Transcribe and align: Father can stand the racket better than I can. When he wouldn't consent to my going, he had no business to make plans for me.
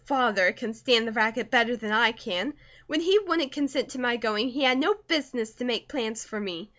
Father 0.05 0.51
can 0.51 0.73
stand 0.73 1.07
the 1.07 1.11
racket 1.11 1.51
better 1.51 1.75
than 1.75 1.91
I 1.91 2.11
can. 2.11 2.55
When 2.87 3.01
he 3.01 3.19
wouldn't 3.19 3.51
consent 3.51 3.89
to 3.89 3.99
my 4.01 4.17
going, 4.17 4.49
he 4.49 4.63
had 4.63 4.79
no 4.79 4.95
business 5.07 5.51
to 5.55 5.63
make 5.65 5.87
plans 5.87 6.25
for 6.25 6.39
me. 6.39 6.69